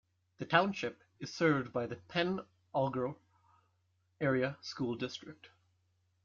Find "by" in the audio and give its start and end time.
1.71-1.85